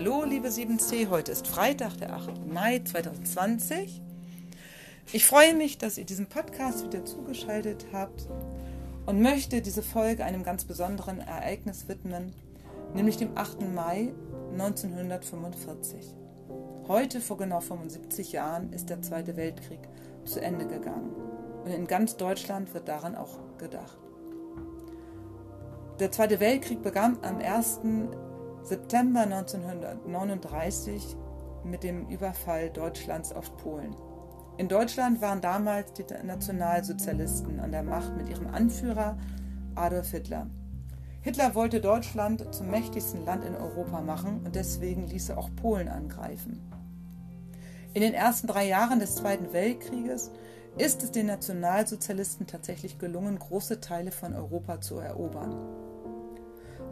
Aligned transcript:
Hallo, 0.00 0.22
liebe 0.22 0.46
7c, 0.46 1.10
heute 1.10 1.32
ist 1.32 1.48
Freitag, 1.48 1.96
der 1.96 2.14
8. 2.14 2.46
Mai 2.46 2.78
2020. 2.78 4.00
Ich 5.12 5.26
freue 5.26 5.56
mich, 5.56 5.76
dass 5.76 5.98
ihr 5.98 6.04
diesen 6.04 6.26
Podcast 6.26 6.84
wieder 6.84 7.04
zugeschaltet 7.04 7.84
habt 7.92 8.28
und 9.06 9.20
möchte 9.20 9.60
diese 9.60 9.82
Folge 9.82 10.24
einem 10.24 10.44
ganz 10.44 10.64
besonderen 10.64 11.18
Ereignis 11.18 11.88
widmen, 11.88 12.32
nämlich 12.94 13.16
dem 13.16 13.36
8. 13.36 13.74
Mai 13.74 14.12
1945. 14.52 16.14
Heute, 16.86 17.20
vor 17.20 17.36
genau 17.36 17.58
75 17.58 18.30
Jahren, 18.30 18.72
ist 18.72 18.90
der 18.90 19.02
Zweite 19.02 19.36
Weltkrieg 19.36 19.80
zu 20.24 20.40
Ende 20.40 20.68
gegangen 20.68 21.10
und 21.64 21.72
in 21.72 21.88
ganz 21.88 22.16
Deutschland 22.16 22.72
wird 22.72 22.86
daran 22.86 23.16
auch 23.16 23.36
gedacht. 23.58 23.98
Der 25.98 26.12
Zweite 26.12 26.38
Weltkrieg 26.38 26.84
begann 26.84 27.18
am 27.22 27.38
1. 27.38 27.80
September 28.62 29.20
1939 29.20 31.16
mit 31.64 31.82
dem 31.82 32.08
Überfall 32.08 32.70
Deutschlands 32.70 33.32
auf 33.32 33.56
Polen. 33.56 33.94
In 34.58 34.68
Deutschland 34.68 35.20
waren 35.20 35.40
damals 35.40 35.92
die 35.92 36.04
Nationalsozialisten 36.24 37.60
an 37.60 37.72
der 37.72 37.82
Macht 37.82 38.16
mit 38.16 38.28
ihrem 38.28 38.48
Anführer 38.48 39.16
Adolf 39.74 40.10
Hitler. 40.10 40.48
Hitler 41.20 41.54
wollte 41.54 41.80
Deutschland 41.80 42.54
zum 42.54 42.70
mächtigsten 42.70 43.24
Land 43.24 43.44
in 43.44 43.54
Europa 43.54 44.00
machen 44.00 44.40
und 44.44 44.54
deswegen 44.54 45.06
ließ 45.06 45.30
er 45.30 45.38
auch 45.38 45.50
Polen 45.56 45.88
angreifen. 45.88 46.60
In 47.94 48.02
den 48.02 48.14
ersten 48.14 48.46
drei 48.46 48.66
Jahren 48.66 49.00
des 49.00 49.16
Zweiten 49.16 49.52
Weltkrieges 49.52 50.30
ist 50.76 51.02
es 51.02 51.10
den 51.10 51.26
Nationalsozialisten 51.26 52.46
tatsächlich 52.46 52.98
gelungen, 52.98 53.38
große 53.38 53.80
Teile 53.80 54.10
von 54.10 54.34
Europa 54.34 54.80
zu 54.80 54.98
erobern. 54.98 55.56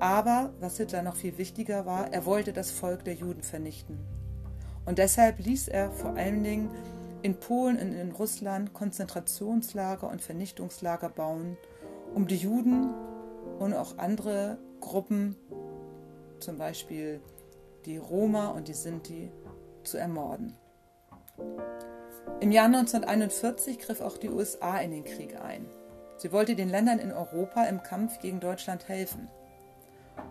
Aber, 0.00 0.52
was 0.60 0.76
Hitler 0.76 1.02
noch 1.02 1.16
viel 1.16 1.38
wichtiger 1.38 1.86
war, 1.86 2.12
er 2.12 2.24
wollte 2.24 2.52
das 2.52 2.70
Volk 2.70 3.04
der 3.04 3.14
Juden 3.14 3.42
vernichten. 3.42 3.98
Und 4.84 4.98
deshalb 4.98 5.38
ließ 5.38 5.68
er 5.68 5.90
vor 5.90 6.14
allen 6.16 6.42
Dingen 6.42 6.70
in 7.22 7.38
Polen 7.40 7.76
und 7.78 7.92
in 7.92 8.12
Russland 8.12 8.72
Konzentrationslager 8.72 10.08
und 10.08 10.22
Vernichtungslager 10.22 11.08
bauen, 11.08 11.56
um 12.14 12.26
die 12.26 12.36
Juden 12.36 12.90
und 13.58 13.74
auch 13.74 13.98
andere 13.98 14.58
Gruppen, 14.80 15.36
zum 16.38 16.58
Beispiel 16.58 17.20
die 17.84 17.96
Roma 17.96 18.48
und 18.48 18.68
die 18.68 18.74
Sinti, 18.74 19.30
zu 19.82 19.96
ermorden. 19.96 20.54
Im 22.40 22.52
Jahr 22.52 22.66
1941 22.66 23.78
griff 23.78 24.00
auch 24.00 24.16
die 24.16 24.28
USA 24.28 24.78
in 24.78 24.92
den 24.92 25.04
Krieg 25.04 25.40
ein. 25.40 25.66
Sie 26.18 26.30
wollte 26.30 26.54
den 26.54 26.68
Ländern 26.68 26.98
in 26.98 27.12
Europa 27.12 27.64
im 27.64 27.82
Kampf 27.82 28.20
gegen 28.20 28.40
Deutschland 28.40 28.88
helfen. 28.88 29.28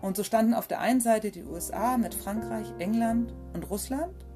Und 0.00 0.16
so 0.16 0.22
standen 0.22 0.54
auf 0.54 0.68
der 0.68 0.80
einen 0.80 1.00
Seite 1.00 1.30
die 1.30 1.44
USA 1.44 1.96
mit 1.96 2.14
Frankreich, 2.14 2.72
England 2.78 3.34
und 3.52 3.68
Russland 3.70 4.26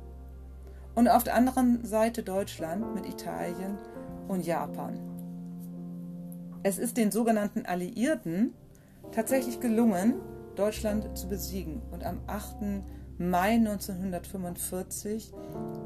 und 0.95 1.09
auf 1.09 1.25
der 1.25 1.35
anderen 1.35 1.85
Seite 1.85 2.23
Deutschland 2.23 2.95
mit 2.95 3.07
Italien 3.07 3.79
und 4.29 4.45
Japan. 4.45 4.99
Es 6.63 6.79
ist 6.79 6.97
den 6.97 7.11
sogenannten 7.11 7.67
Alliierten 7.67 8.55
tatsächlich 9.11 9.61
gelungen, 9.61 10.15
Deutschland 10.55 11.17
zu 11.17 11.29
besiegen. 11.29 11.83
Und 11.91 12.05
am 12.05 12.21
8. 12.27 12.83
Mai 13.19 13.55
1945 13.55 15.33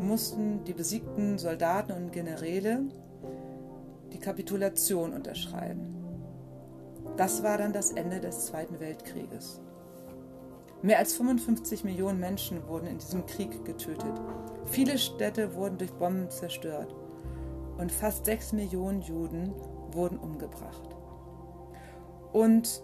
mussten 0.01 0.65
die 0.65 0.75
besiegten 0.75 1.39
Soldaten 1.39 1.93
und 1.93 2.13
Generäle 2.13 2.83
die 4.13 4.19
Kapitulation 4.19 5.13
unterschreiben. 5.13 5.96
Das 7.17 7.43
war 7.43 7.59
dann 7.59 7.73
das 7.73 7.93
Ende 7.93 8.21
des 8.21 8.47
Zweiten 8.47 8.79
Weltkrieges. 8.81 9.61
Mehr 10.83 10.99
als 10.99 11.15
55 11.15 11.85
Millionen 11.85 12.21
Menschen 12.21 12.67
wurden 12.69 12.87
in 12.87 12.99
diesem 12.99 13.27
Krieg 13.27 13.65
getötet. 13.65 14.21
Viele 14.67 14.99
Städte 14.99 15.55
wurden 15.55 15.79
durch 15.79 15.93
Bomben 15.93 16.31
zerstört 16.31 16.95
und 17.79 17.91
fast 17.91 18.27
6 18.27 18.53
Millionen 18.53 19.03
Juden 19.03 19.53
wurden 19.93 20.19
umgebracht. 20.19 20.89
Und 22.33 22.83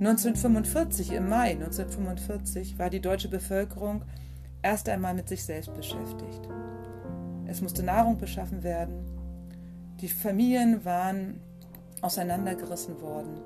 1945, 0.00 1.12
im 1.12 1.28
Mai 1.28 1.52
1945, 1.52 2.78
war 2.78 2.90
die 2.90 3.00
deutsche 3.00 3.28
Bevölkerung 3.28 4.02
erst 4.62 4.88
einmal 4.88 5.14
mit 5.14 5.28
sich 5.28 5.44
selbst 5.44 5.72
beschäftigt. 5.74 6.48
Es 7.46 7.60
musste 7.62 7.82
Nahrung 7.82 8.18
beschaffen 8.18 8.62
werden. 8.62 9.04
Die 10.00 10.08
Familien 10.08 10.84
waren 10.84 11.40
auseinandergerissen 12.04 13.00
worden. 13.00 13.40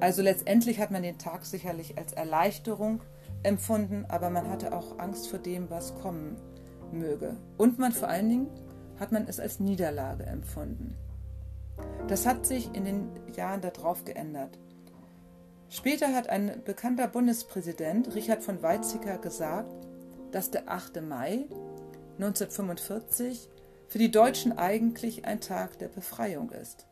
Also 0.00 0.22
letztendlich 0.22 0.78
hat 0.80 0.90
man 0.90 1.02
den 1.02 1.18
Tag 1.18 1.44
sicherlich 1.44 1.98
als 1.98 2.12
Erleichterung 2.12 3.02
empfunden, 3.42 4.04
aber 4.08 4.30
man 4.30 4.48
hatte 4.48 4.74
auch 4.74 4.98
Angst 4.98 5.28
vor 5.28 5.38
dem, 5.38 5.68
was 5.68 5.94
kommen 5.96 6.36
möge. 6.92 7.36
Und 7.58 7.78
man 7.78 7.92
vor 7.92 8.08
allen 8.08 8.28
Dingen 8.28 8.50
hat 9.00 9.12
man 9.12 9.26
es 9.26 9.40
als 9.40 9.58
Niederlage 9.58 10.24
empfunden. 10.24 10.96
Das 12.06 12.26
hat 12.26 12.46
sich 12.46 12.74
in 12.74 12.84
den 12.84 13.08
Jahren 13.34 13.60
darauf 13.60 14.04
geändert. 14.04 14.58
Später 15.68 16.14
hat 16.14 16.28
ein 16.28 16.62
bekannter 16.64 17.08
Bundespräsident, 17.08 18.14
Richard 18.14 18.42
von 18.42 18.62
Weizsäcker, 18.62 19.18
gesagt, 19.18 19.88
dass 20.30 20.50
der 20.50 20.70
8. 20.70 21.00
Mai 21.02 21.46
1945 22.18 23.48
für 23.88 23.98
die 23.98 24.10
Deutschen 24.10 24.56
eigentlich 24.56 25.24
ein 25.24 25.40
Tag 25.40 25.78
der 25.78 25.88
Befreiung 25.88 26.50
ist 26.50 26.86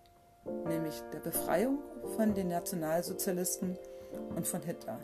nämlich 0.68 1.02
der 1.12 1.20
Befreiung 1.20 1.78
von 2.16 2.34
den 2.34 2.48
Nationalsozialisten 2.48 3.76
und 4.34 4.46
von 4.46 4.62
Hitler. 4.62 5.00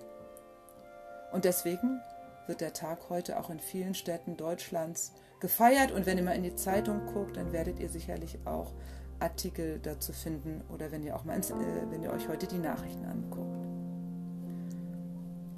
Und 1.32 1.44
deswegen 1.44 2.00
wird 2.46 2.60
der 2.60 2.72
Tag 2.72 3.10
heute 3.10 3.38
auch 3.38 3.50
in 3.50 3.60
vielen 3.60 3.94
Städten 3.94 4.36
Deutschlands 4.36 5.12
gefeiert. 5.40 5.92
Und 5.92 6.06
wenn 6.06 6.18
ihr 6.18 6.24
mal 6.24 6.36
in 6.36 6.42
die 6.42 6.54
Zeitung 6.54 7.06
guckt, 7.06 7.36
dann 7.36 7.52
werdet 7.52 7.80
ihr 7.80 7.88
sicherlich 7.88 8.38
auch 8.44 8.72
Artikel 9.18 9.78
dazu 9.82 10.12
finden 10.12 10.62
oder 10.72 10.92
wenn 10.92 11.02
ihr 11.02 11.16
auch 11.16 11.24
mal 11.24 11.34
ins, 11.34 11.50
äh, 11.50 11.54
wenn 11.90 12.02
ihr 12.02 12.12
euch 12.12 12.28
heute 12.28 12.46
die 12.46 12.58
Nachrichten 12.58 13.04
anguckt. 13.06 13.66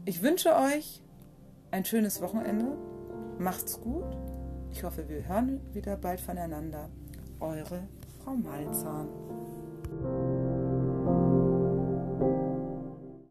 Ich 0.04 0.22
wünsche 0.22 0.54
euch 0.54 1.02
ein 1.70 1.84
schönes 1.84 2.22
Wochenende. 2.22 2.76
Macht's 3.38 3.80
gut. 3.80 4.16
Ich 4.70 4.84
hoffe, 4.84 5.08
wir 5.08 5.26
hören 5.26 5.60
wieder 5.72 5.96
bald 5.96 6.20
voneinander. 6.20 6.88
Eure 7.40 7.82
Frau 8.22 8.34
Malzahn. 8.34 9.08
Thank 10.00 10.12
you. 10.12 10.47